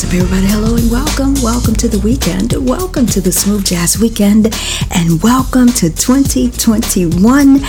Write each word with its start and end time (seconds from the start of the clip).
What's 0.00 0.14
up, 0.14 0.18
everybody? 0.18 0.46
Hello 0.46 0.76
and 0.76 0.90
welcome. 0.90 1.34
Welcome 1.42 1.74
to 1.74 1.86
the 1.86 1.98
weekend. 1.98 2.54
Welcome 2.66 3.04
to 3.04 3.20
the 3.20 3.30
Smooth 3.30 3.66
Jazz 3.66 3.98
Weekend 3.98 4.48
and 4.92 5.22
welcome 5.22 5.68
to 5.68 5.90
2021. 5.90 7.60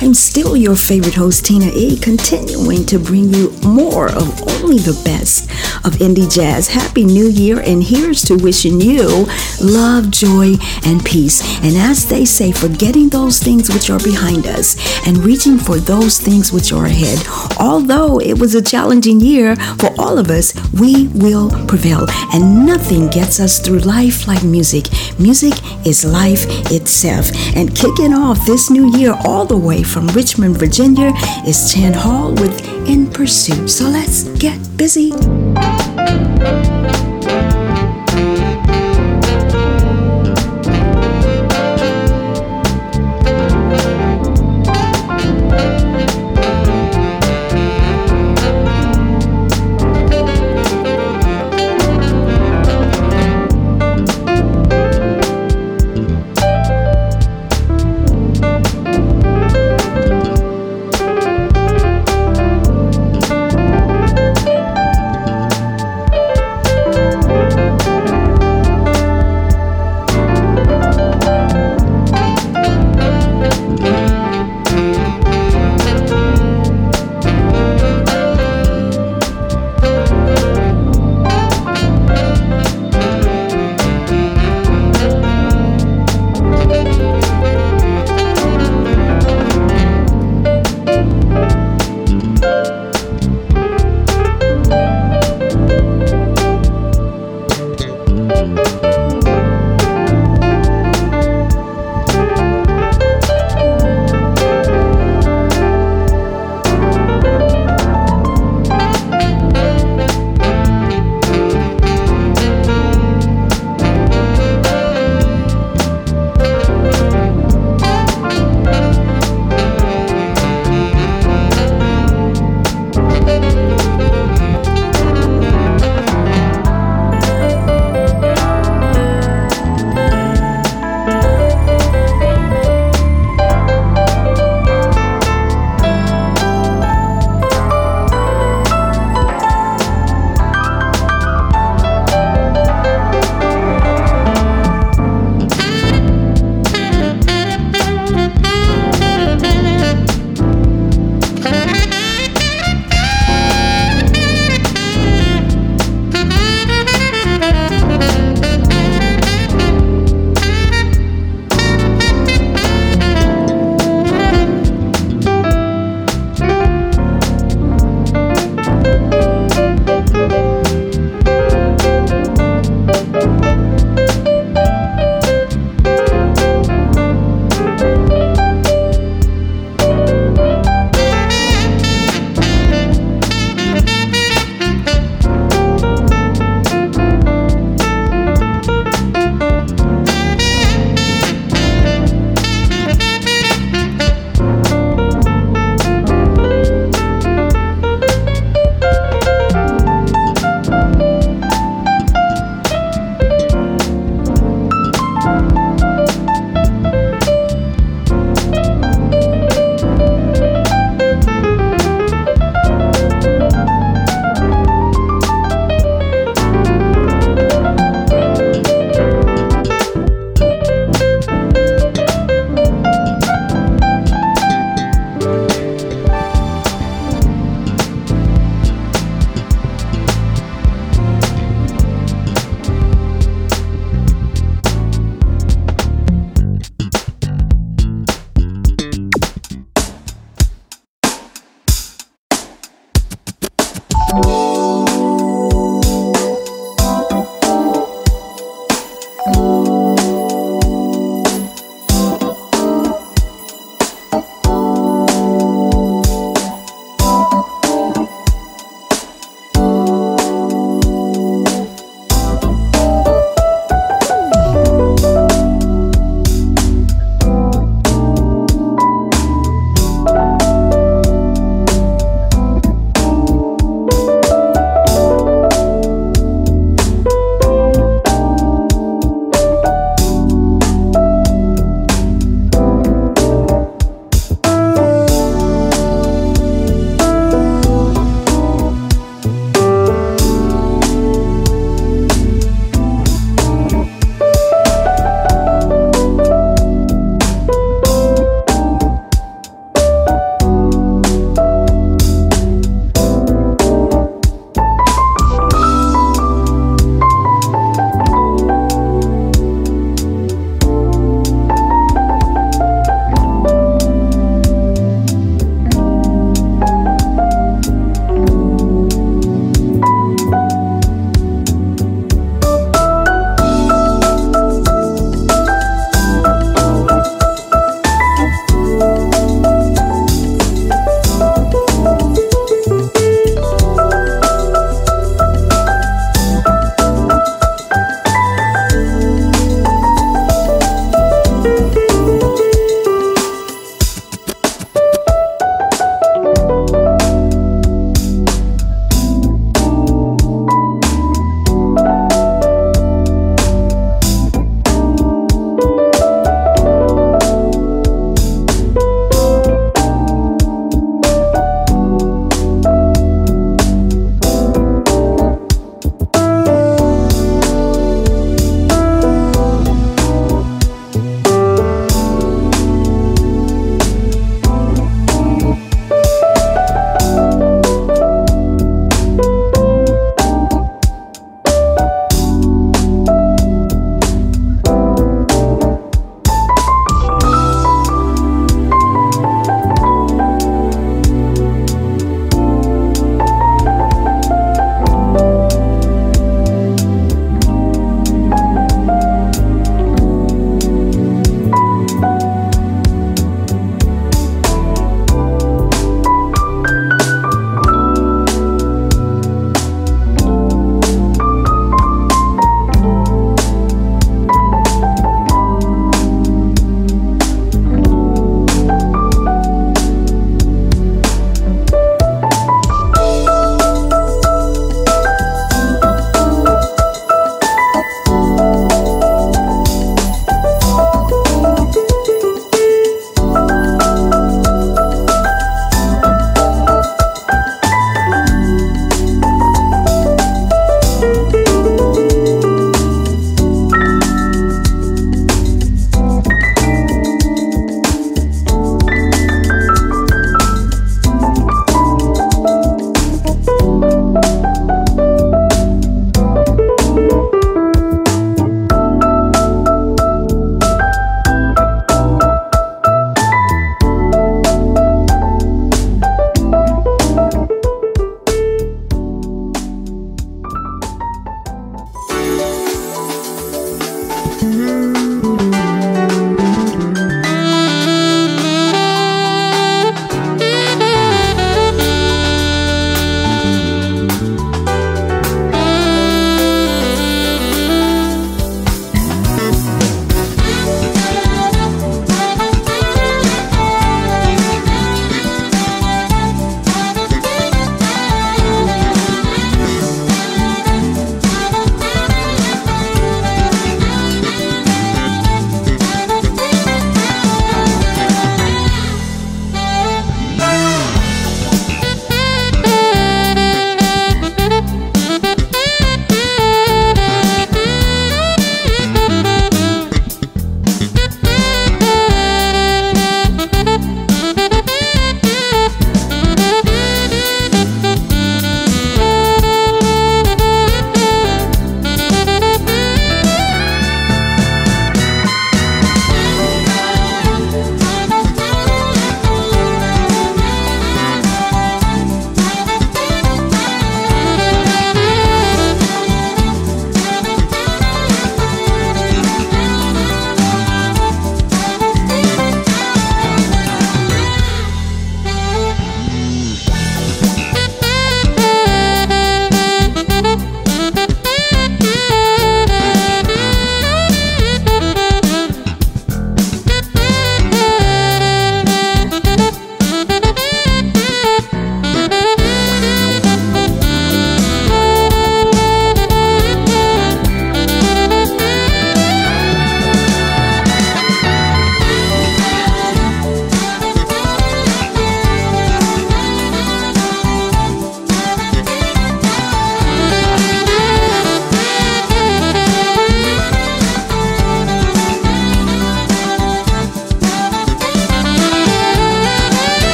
I'm 0.00 0.14
still 0.14 0.56
your 0.56 0.76
favorite 0.76 1.14
host, 1.14 1.46
Tina 1.46 1.66
E, 1.74 1.98
continuing 1.98 2.86
to 2.86 3.00
bring 3.00 3.34
you 3.34 3.50
more 3.64 4.08
of 4.08 4.40
only 4.62 4.78
the 4.78 5.02
best 5.04 5.50
of 5.84 5.94
indie 5.98 6.32
jazz. 6.32 6.68
Happy 6.68 7.04
New 7.04 7.28
Year, 7.28 7.58
and 7.58 7.82
here's 7.82 8.22
to 8.22 8.36
wishing 8.36 8.80
you 8.80 9.26
love, 9.60 10.12
joy, 10.12 10.54
and 10.86 11.04
peace. 11.04 11.42
And 11.64 11.76
as 11.76 12.08
they 12.08 12.24
say, 12.24 12.52
forgetting 12.52 13.08
those 13.08 13.40
things 13.40 13.68
which 13.68 13.90
are 13.90 13.98
behind 13.98 14.46
us 14.46 14.76
and 15.08 15.18
reaching 15.18 15.58
for 15.58 15.78
those 15.78 16.20
things 16.20 16.52
which 16.52 16.72
are 16.72 16.86
ahead. 16.86 17.18
Although 17.58 18.20
it 18.20 18.38
was 18.38 18.54
a 18.54 18.62
challenging 18.62 19.18
year 19.20 19.56
for 19.56 19.92
all 19.98 20.18
of 20.18 20.30
us, 20.30 20.54
we 20.72 21.08
will. 21.08 21.50
And 21.84 22.66
nothing 22.66 23.08
gets 23.08 23.40
us 23.40 23.58
through 23.58 23.80
life 23.80 24.26
like 24.26 24.42
music. 24.42 24.86
Music 25.18 25.54
is 25.86 26.04
life 26.04 26.44
itself. 26.70 27.30
And 27.56 27.74
kicking 27.74 28.12
off 28.12 28.44
this 28.46 28.70
new 28.70 28.96
year 28.96 29.16
all 29.24 29.44
the 29.44 29.56
way 29.56 29.82
from 29.82 30.06
Richmond, 30.08 30.58
Virginia 30.58 31.12
is 31.46 31.72
Chan 31.72 31.94
Hall 31.94 32.32
with 32.32 32.66
In 32.86 33.10
Pursuit. 33.10 33.70
So 33.70 33.84
let's 33.88 34.24
get 34.38 34.58
busy. 34.76 35.10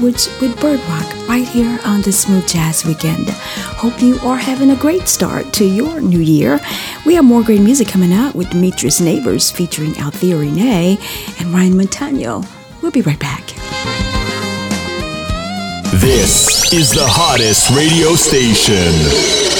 Edwards 0.00 0.40
with 0.40 0.58
Bird 0.62 0.80
Rock 0.88 1.28
right 1.28 1.46
here 1.46 1.78
on 1.84 2.00
the 2.00 2.10
Smooth 2.10 2.48
Jazz 2.48 2.86
Weekend. 2.86 3.28
Hope 3.28 4.00
you 4.00 4.18
are 4.20 4.38
having 4.38 4.70
a 4.70 4.76
great 4.76 5.06
start 5.06 5.52
to 5.52 5.66
your 5.66 6.00
new 6.00 6.20
year. 6.20 6.58
We 7.04 7.14
have 7.16 7.24
more 7.26 7.42
great 7.42 7.60
music 7.60 7.86
coming 7.86 8.10
out 8.10 8.34
with 8.34 8.48
Demetrius 8.48 9.02
Nabors 9.02 9.50
featuring 9.50 9.94
Althea 9.98 10.38
Rene 10.38 10.96
and 11.38 11.52
Ryan 11.52 11.76
Montano. 11.76 12.42
We'll 12.80 12.92
be 12.92 13.02
right 13.02 13.18
back. 13.18 13.46
This 16.00 16.72
is 16.72 16.92
the 16.92 17.06
hottest 17.06 17.68
radio 17.68 18.14
station. 18.14 19.59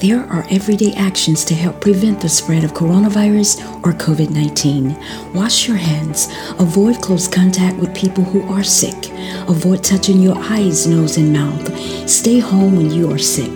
There 0.00 0.24
are 0.30 0.46
everyday 0.48 0.92
actions 0.94 1.44
to 1.46 1.56
help 1.56 1.80
prevent 1.80 2.20
the 2.20 2.28
spread 2.28 2.62
of 2.62 2.72
coronavirus 2.72 3.84
or 3.84 3.92
COVID 3.92 4.30
19. 4.30 4.96
Wash 5.34 5.66
your 5.66 5.76
hands. 5.76 6.28
Avoid 6.60 7.02
close 7.02 7.26
contact 7.26 7.76
with 7.78 7.96
people 7.96 8.22
who 8.22 8.42
are 8.42 8.62
sick. 8.62 9.10
Avoid 9.48 9.82
touching 9.82 10.20
your 10.22 10.36
eyes, 10.38 10.86
nose, 10.86 11.16
and 11.16 11.32
mouth. 11.32 11.76
Stay 12.08 12.38
home 12.38 12.76
when 12.76 12.92
you 12.92 13.10
are 13.12 13.18
sick. 13.18 13.50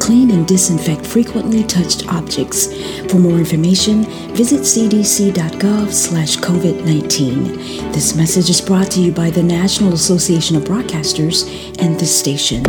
Clean 0.00 0.30
and 0.30 0.48
disinfect 0.48 1.06
frequently 1.06 1.62
touched 1.62 2.08
objects. 2.08 2.68
For 3.12 3.18
more 3.18 3.36
information, 3.36 4.04
visit 4.34 4.60
cdc.gov 4.60 5.92
slash 5.92 6.38
COVID-19. 6.38 7.92
This 7.92 8.16
message 8.16 8.48
is 8.48 8.62
brought 8.62 8.90
to 8.92 9.00
you 9.02 9.12
by 9.12 9.28
the 9.28 9.42
National 9.42 9.92
Association 9.92 10.56
of 10.56 10.64
Broadcasters 10.64 11.46
and 11.82 12.00
this 12.00 12.18
station. 12.18 12.64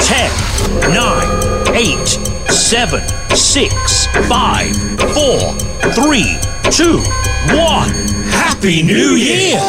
10, 0.00 0.30
9, 0.94 1.27
8, 1.78 2.08
7, 2.50 3.00
6, 3.36 4.06
5, 4.28 4.76
4, 5.14 5.54
3, 5.92 6.38
2, 6.72 6.98
1. 7.54 7.88
Happy 8.32 8.82
New 8.82 9.14
Year! 9.14 9.60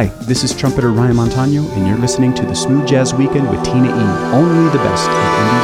Hi, 0.00 0.06
this 0.24 0.42
is 0.42 0.56
trumpeter 0.56 0.92
Ryan 0.92 1.16
Montano, 1.16 1.70
and 1.72 1.86
you're 1.86 1.98
listening 1.98 2.32
to 2.32 2.46
the 2.46 2.54
Smooth 2.54 2.88
Jazz 2.88 3.12
Weekend 3.12 3.50
with 3.50 3.62
Tina 3.62 3.88
E. 3.88 4.32
Only 4.32 4.72
the 4.72 4.78
best 4.78 5.10
of 5.10 5.12
indie 5.12 5.59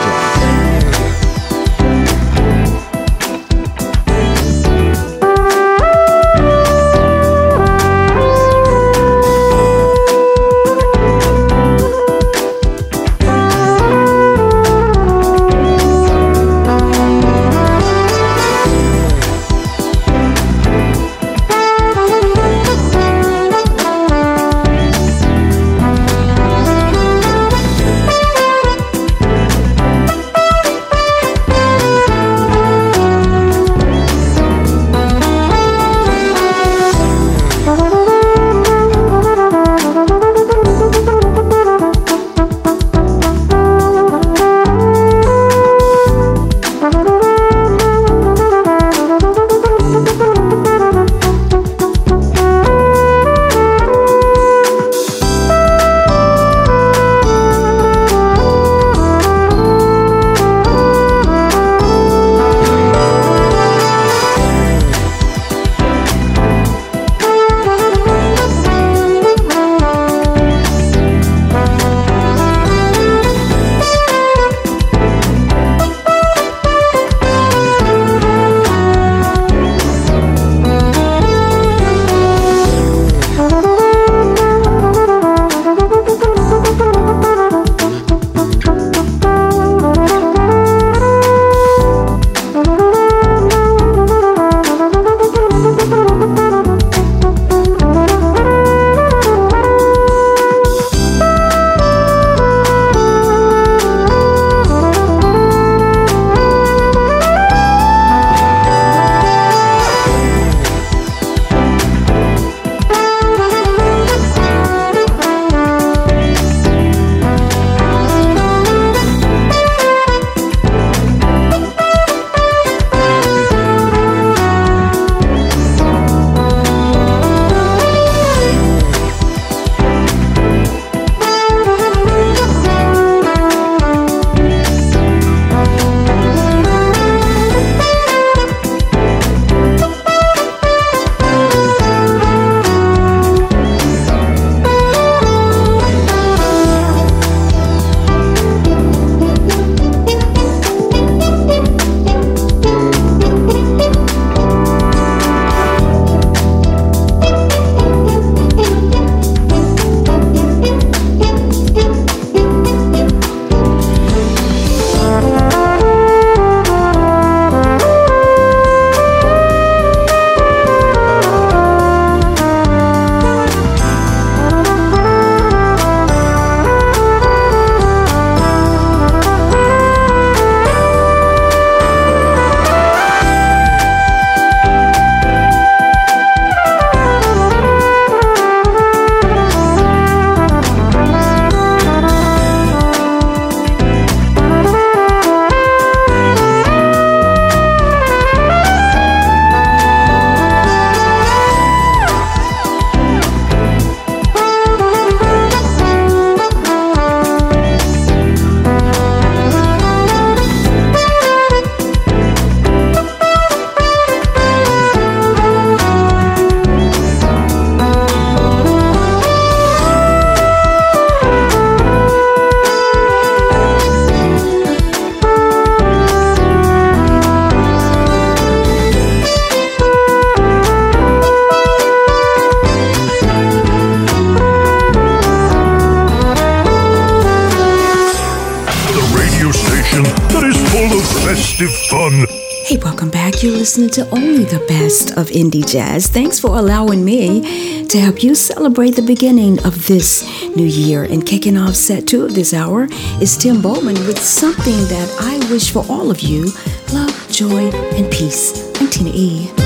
back. 243.37 243.43
You're 243.43 243.53
listening 243.53 243.91
to 243.91 244.09
only 244.11 244.45
the 244.45 244.65
best 244.69 245.13
of 245.13 245.29
indie 245.29 245.67
jazz. 245.67 246.07
Thanks 246.07 246.39
for 246.39 246.59
allowing 246.59 247.05
me 247.05 247.87
to 247.87 248.01
help 248.01 248.23
you 248.23 248.35
celebrate 248.35 248.97
the 248.97 249.03
beginning 249.03 249.65
of 249.65 249.87
this 249.87 250.25
new 250.57 250.67
year. 250.67 251.05
And 251.05 251.25
kicking 251.27 251.57
off 251.57 251.75
set 251.75 252.07
two 252.07 252.25
of 252.25 252.35
this 252.35 252.55
hour 252.55 252.89
is 253.21 253.37
Tim 253.37 253.61
Bowman 253.63 253.95
with 254.07 254.19
something 254.19 254.89
that 254.89 255.17
I 255.21 255.39
wish 255.51 255.71
for 255.71 255.85
all 255.89 256.11
of 256.11 256.21
you 256.21 256.53
love, 256.93 257.29
joy, 257.31 257.71
and 257.97 258.11
peace. 258.11 258.71
I'm 258.81 258.89
Tina 258.89 259.11
E. 259.13 259.66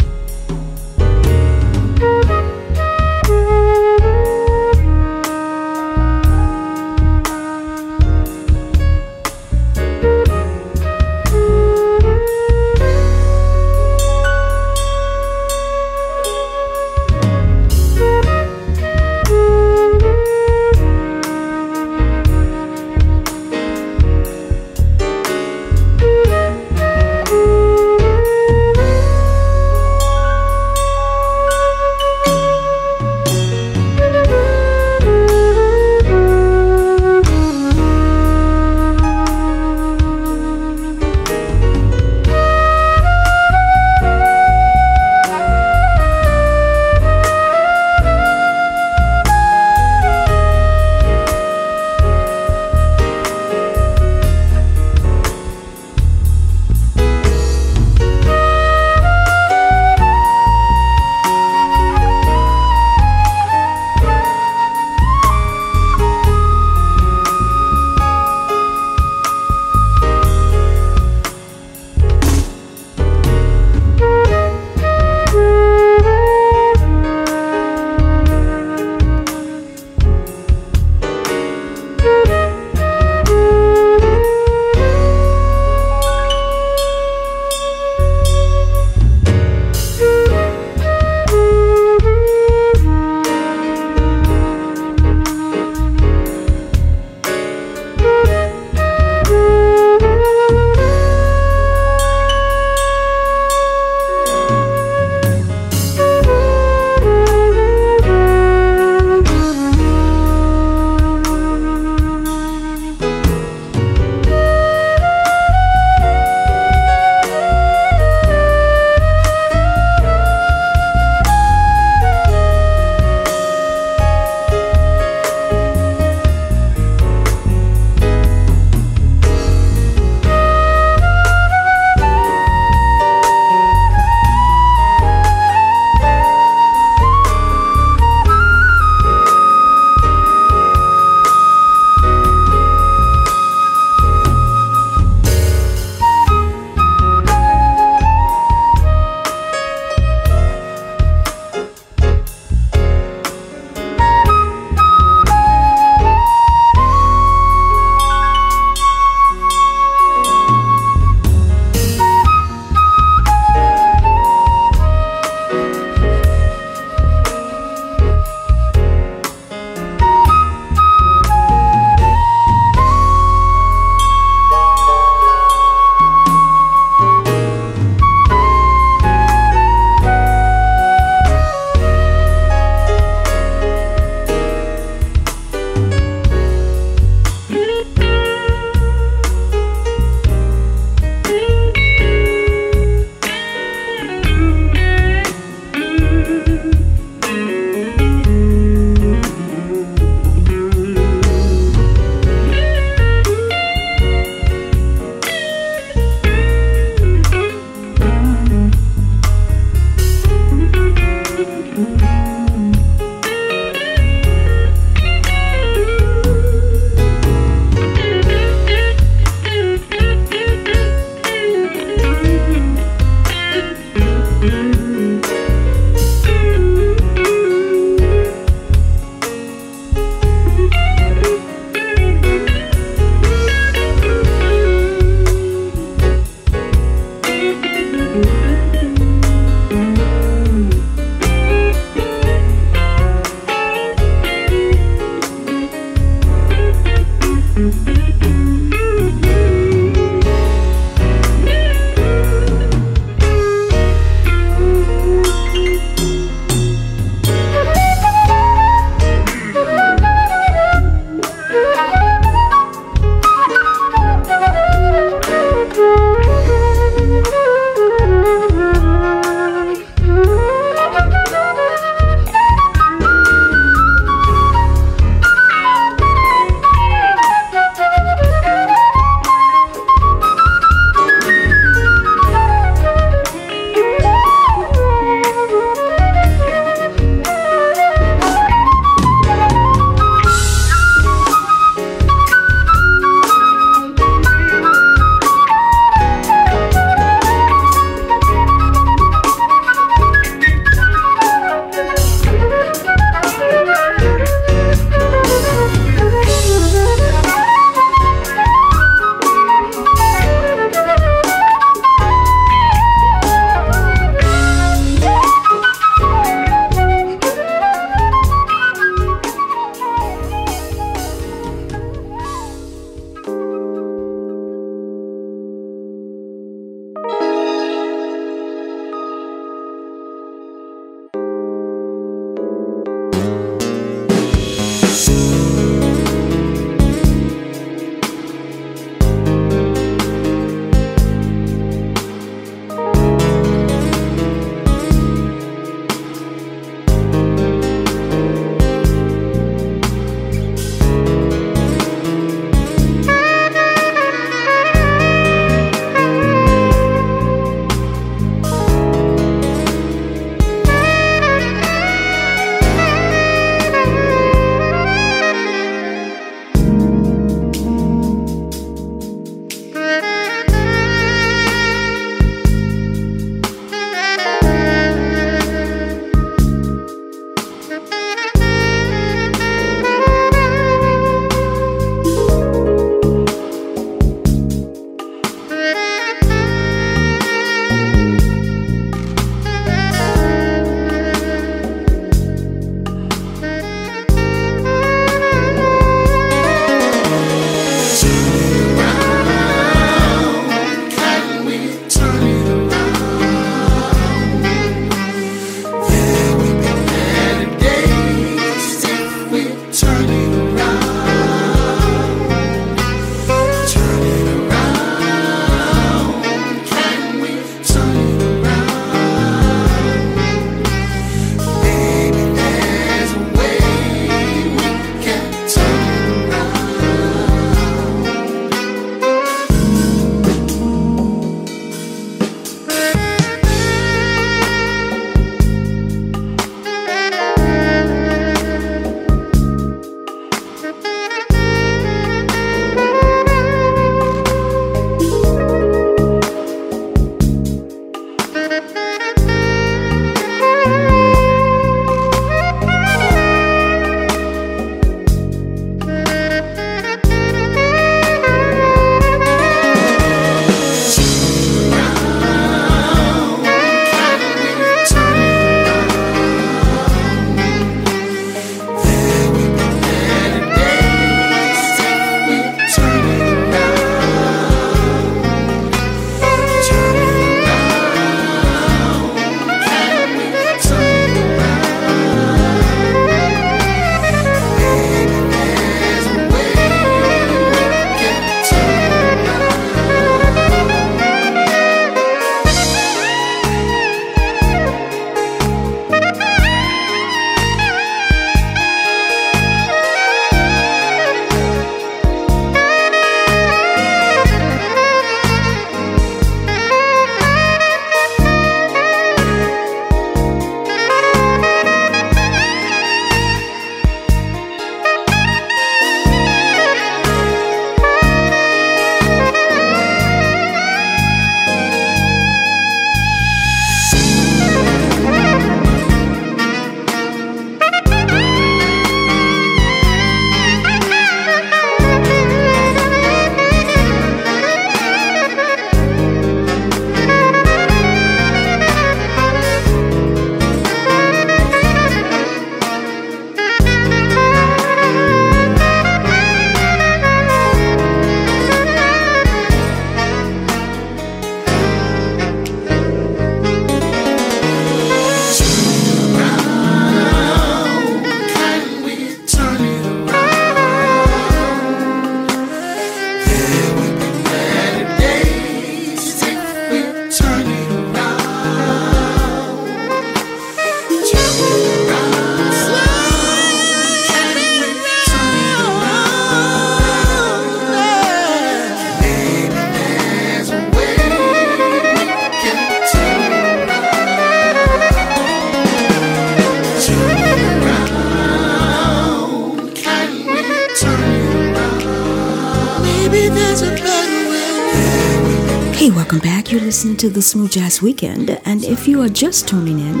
to 596.98 597.08
the 597.08 597.22
Smooth 597.22 597.52
Jazz 597.52 597.80
Weekend. 597.80 598.28
And 598.44 598.64
if 598.64 598.88
you 598.88 599.00
are 599.02 599.08
just 599.08 599.46
tuning 599.46 599.78
in, 599.78 600.00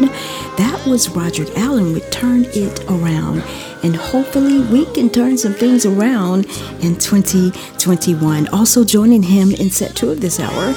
that 0.56 0.84
was 0.84 1.08
Roderick 1.08 1.56
Allen 1.56 1.92
with 1.92 2.10
Turn 2.10 2.44
It 2.46 2.84
Around. 2.90 3.44
And 3.84 3.94
hopefully, 3.94 4.64
we 4.64 4.84
can 4.86 5.08
turn 5.08 5.38
some 5.38 5.54
things 5.54 5.86
around 5.86 6.46
in 6.82 6.96
2021. 6.96 8.48
Also, 8.48 8.84
joining 8.84 9.22
him 9.22 9.52
in 9.52 9.70
set 9.70 9.94
two 9.94 10.10
of 10.10 10.20
this 10.20 10.40
hour 10.40 10.74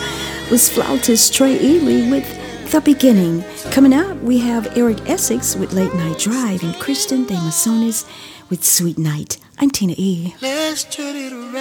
was 0.52 0.70
flautist 0.70 1.34
Trey 1.34 1.58
Eley 1.58 2.12
with 2.12 2.72
The 2.72 2.82
Beginning. 2.82 3.44
Coming 3.72 3.94
up, 3.94 4.16
we 4.18 4.38
have 4.40 4.78
Eric 4.78 4.98
Essix 4.98 5.60
with 5.60 5.74
Late 5.74 5.96
Night 5.96 6.20
Drive 6.20 6.62
and 6.62 6.76
Christian 6.76 7.26
De 7.26 7.34
Mesones 7.34 8.08
with 8.52 8.64
Sweet 8.64 9.00
Night. 9.00 9.40
I'm 9.58 9.72
Tina 9.72 9.96
E. 9.98 10.36
Let's 10.40 10.84
turn 10.84 11.16
it 11.16 11.34
around. 11.34 11.52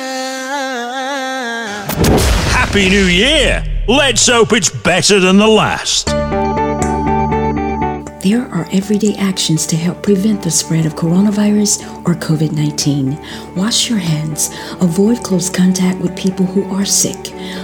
Happy 2.51 2.91
New 2.91 3.07
Year! 3.07 3.80
Let's 3.91 4.29
hope 4.29 4.53
it's 4.53 4.71
better 4.71 5.19
than 5.19 5.37
the 5.39 5.49
last. 5.49 6.07
There 8.23 8.47
are 8.53 8.69
everyday 8.71 9.17
actions 9.17 9.67
to 9.67 9.77
help 9.77 10.01
prevent 10.05 10.45
the 10.45 10.51
spread 10.53 10.87
of 10.87 10.95
coronavirus 10.95 12.07
or 12.07 12.15
COVID 12.15 12.53
19. 12.53 13.19
Wash 13.57 13.91
your 13.91 13.99
hands. 13.99 14.51
Avoid 14.81 15.25
close 15.25 15.51
contact 15.51 15.99
with 15.99 16.17
people 16.17 16.47
who 16.47 16.73
are 16.73 16.85
sick. 16.85 17.20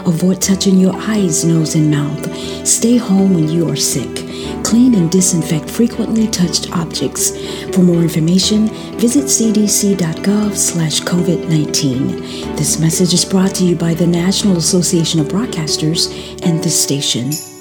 Avoid 0.06 0.40
touching 0.40 0.78
your 0.78 0.94
eyes, 0.94 1.44
nose, 1.44 1.74
and 1.74 1.90
mouth. 1.90 2.24
Stay 2.66 2.96
home 2.96 3.34
when 3.34 3.48
you 3.48 3.68
are 3.68 3.76
sick. 3.76 4.14
Clean 4.62 4.94
and 4.94 5.10
disinfect 5.10 5.68
frequently 5.68 6.28
touched 6.28 6.70
objects. 6.72 7.30
For 7.74 7.82
more 7.82 8.02
information, 8.02 8.68
visit 8.98 9.24
cdc.gov 9.24 10.54
slash 10.54 11.00
COVID-19. 11.00 12.56
This 12.56 12.78
message 12.78 13.14
is 13.14 13.24
brought 13.24 13.54
to 13.56 13.64
you 13.64 13.74
by 13.74 13.94
the 13.94 14.06
National 14.06 14.56
Association 14.56 15.18
of 15.18 15.26
Broadcasters 15.26 16.08
and 16.46 16.62
this 16.62 16.80
station. 16.80 17.55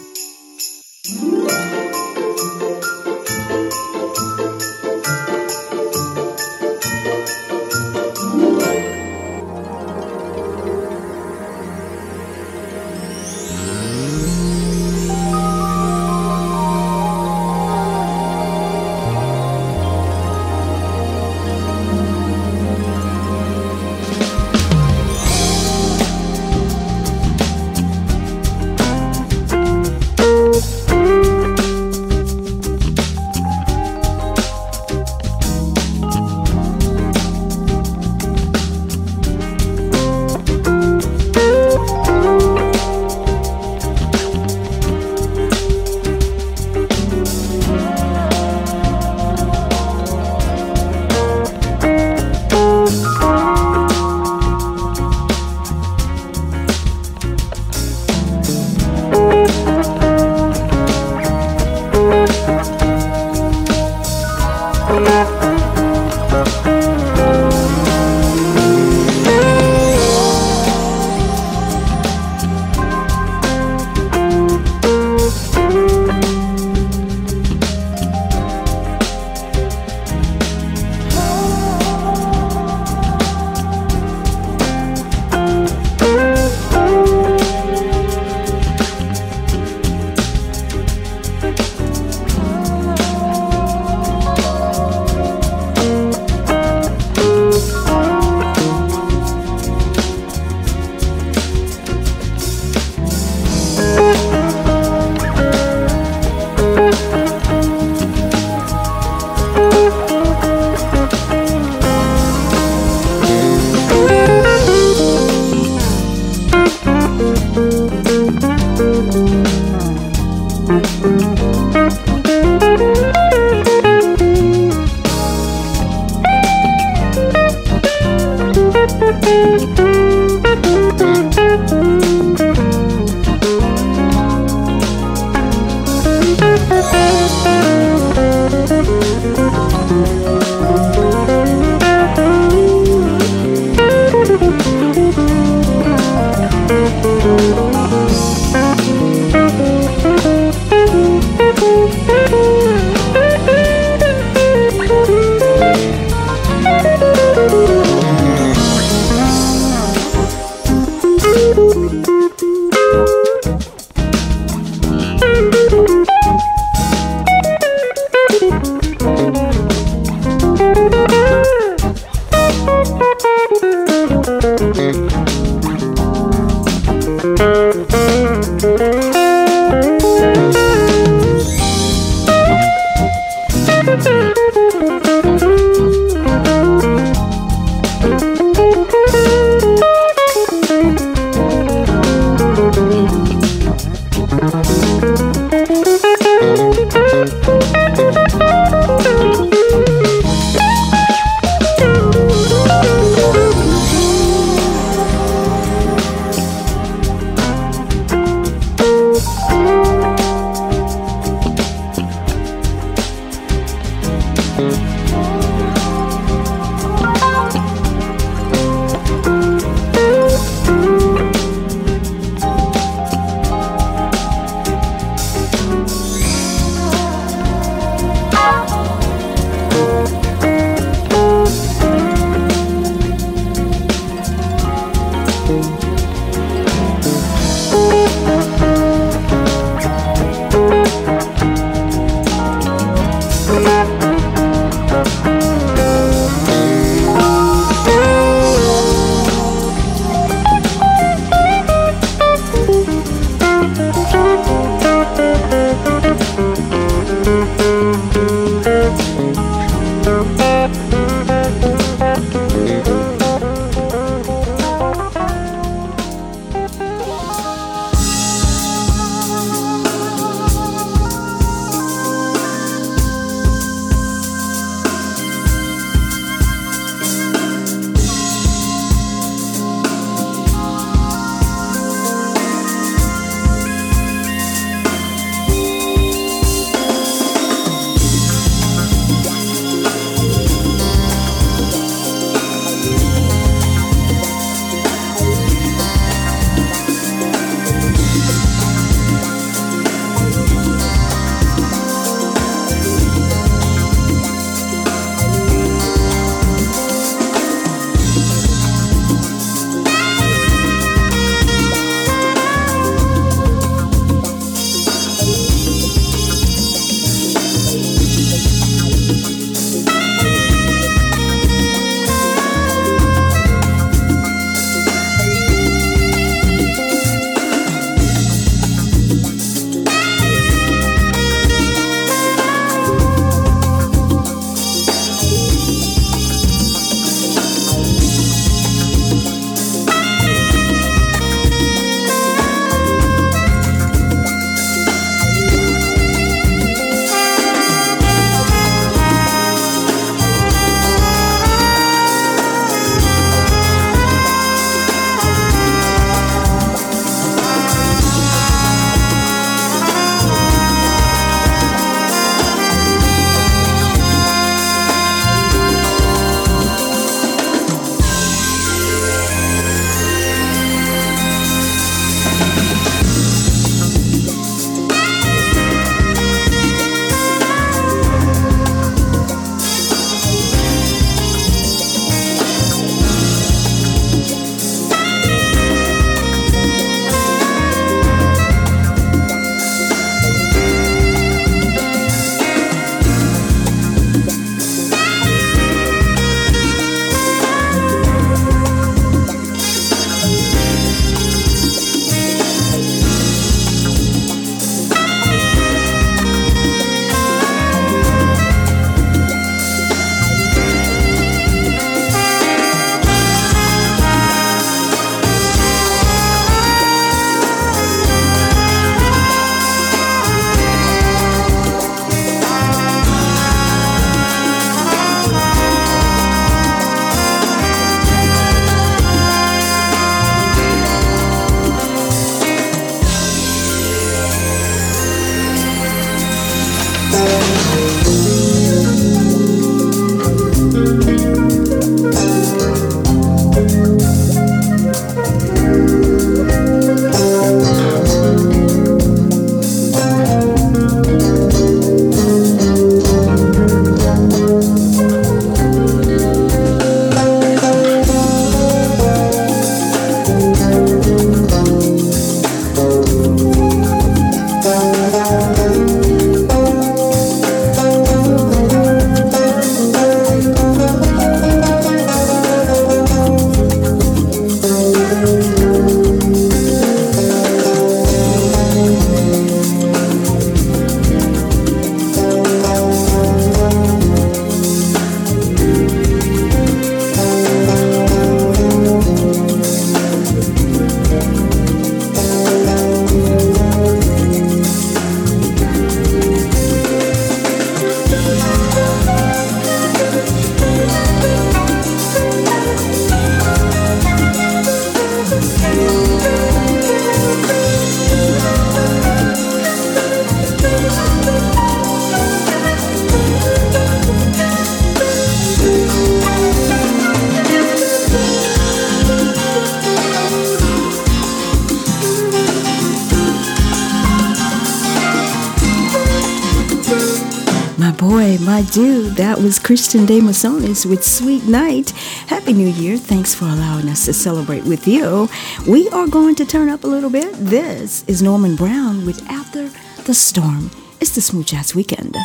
Was 529.46 529.60
Christian 529.60 530.08
de 530.08 530.22
Mesones 530.22 530.90
with 530.90 531.04
Sweet 531.04 531.44
Night. 531.44 531.92
Happy 532.26 532.52
New 532.52 532.68
Year. 532.68 532.98
Thanks 532.98 533.36
for 533.36 533.46
allowing 533.46 533.88
us 533.90 534.06
to 534.06 534.14
celebrate 534.14 534.64
with 534.64 534.88
you. 534.88 535.30
We 535.68 535.88
are 535.90 536.08
going 536.08 536.34
to 536.38 536.46
turn 536.48 536.68
up 536.68 536.84
a 536.84 536.88
little 536.88 537.12
bit. 537.12 537.32
This 537.36 538.04
is 538.08 538.24
Norman 538.24 538.56
Brown 538.56 539.06
with 539.06 539.22
After 539.30 539.70
the 540.02 540.16
Storm. 540.16 540.72
It's 541.00 541.14
the 541.14 541.22
Smooth 541.22 541.46
Jazz 541.46 541.76
Weekend. 541.76 542.16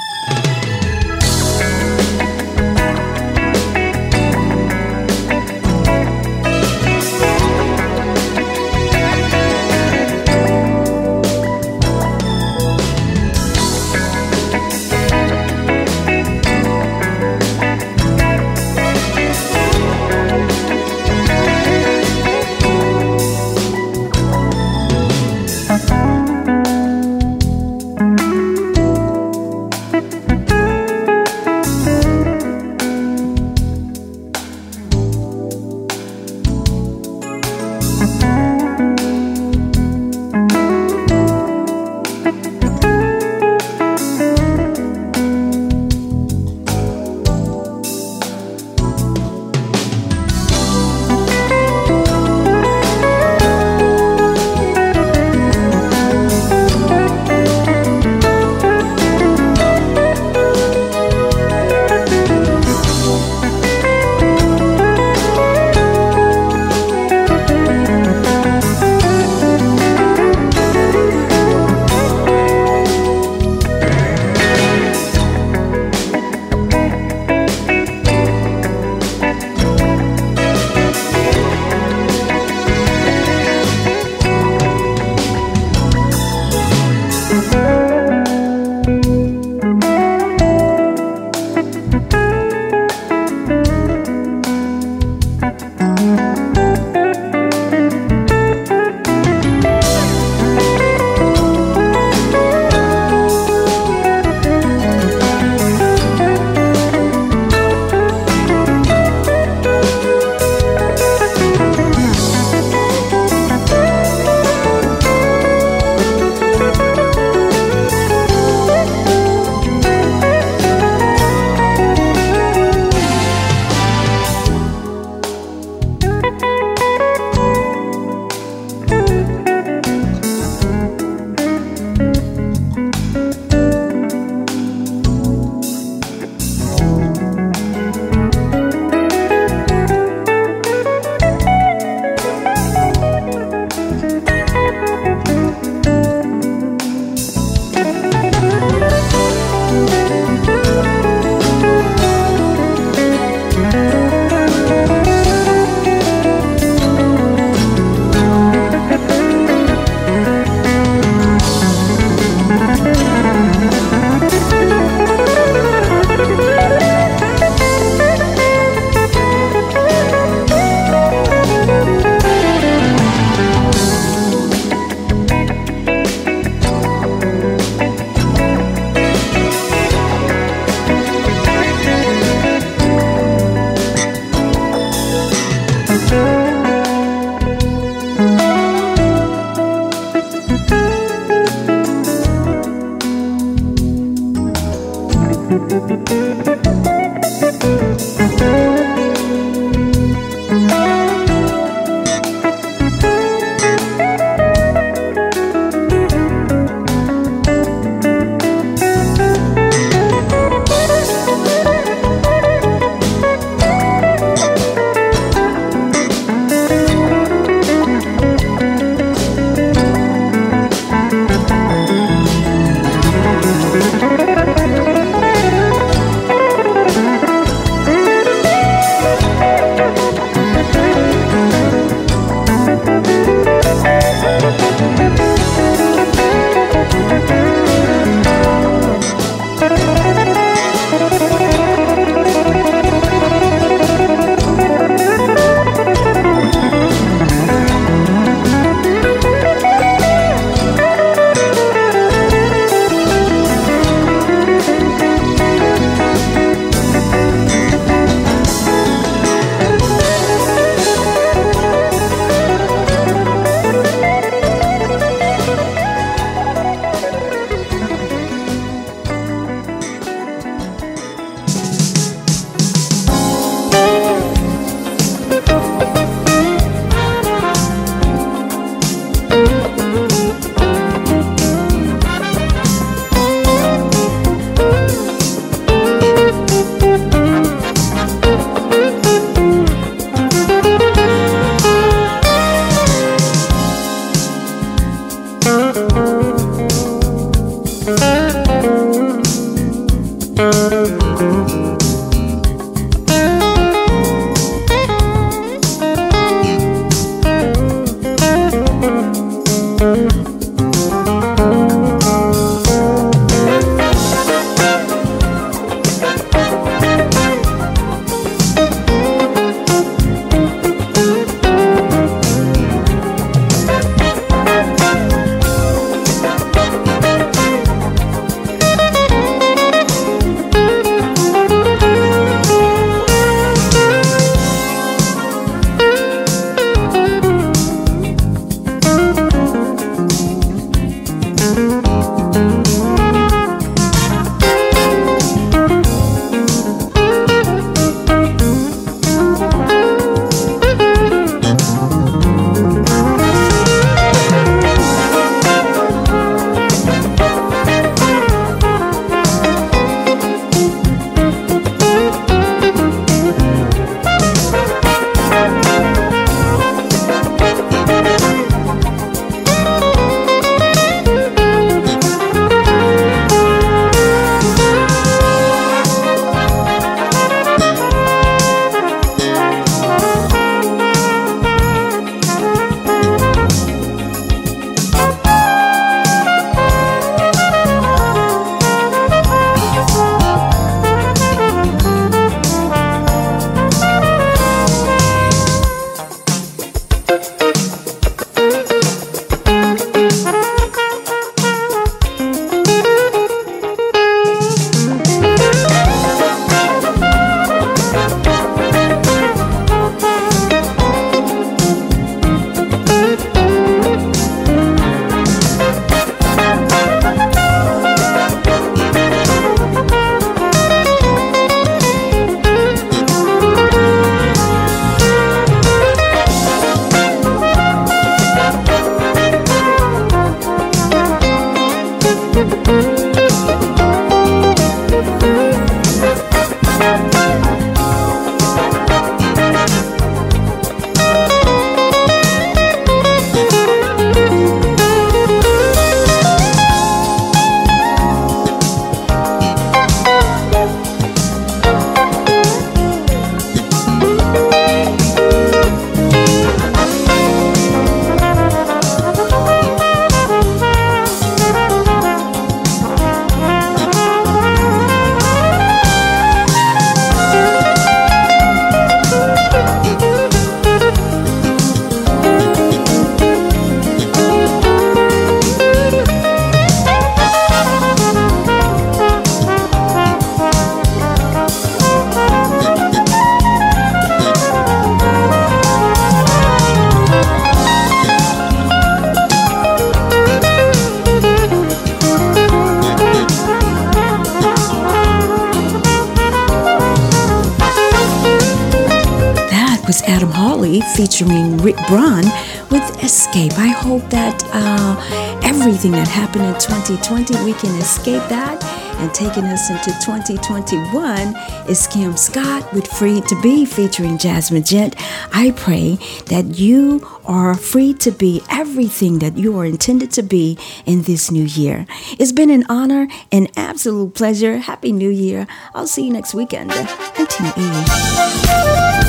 2020, 506.96 507.44
we 507.44 507.52
can 507.52 507.70
escape 507.78 508.22
that. 508.28 508.62
And 508.98 509.14
taking 509.14 509.44
us 509.44 509.70
into 509.70 509.90
2021 510.04 511.34
is 511.68 511.86
Kim 511.86 512.16
Scott 512.16 512.70
with 512.72 512.86
Free 512.86 513.20
to 513.22 513.40
Be 513.40 513.64
featuring 513.64 514.18
Jazmin 514.18 514.68
Ghent. 514.68 514.96
I 515.32 515.52
pray 515.52 515.98
that 516.26 516.58
you 516.58 517.06
are 517.24 517.54
free 517.54 517.94
to 517.94 518.10
be 518.10 518.42
everything 518.50 519.20
that 519.20 519.38
you 519.38 519.56
are 519.58 519.64
intended 519.64 520.10
to 520.12 520.22
be 520.22 520.58
in 520.84 521.02
this 521.02 521.30
new 521.30 521.44
year. 521.44 521.86
It's 522.18 522.32
been 522.32 522.50
an 522.50 522.64
honor 522.68 523.06
and 523.30 523.50
absolute 523.56 524.14
pleasure. 524.14 524.58
Happy 524.58 524.92
New 524.92 525.10
Year. 525.10 525.46
I'll 525.74 525.86
see 525.86 526.04
you 526.06 526.12
next 526.12 526.34
weekend. 526.34 526.72
I'm 526.72 527.26
Tina 527.26 527.54
E. 527.56 528.99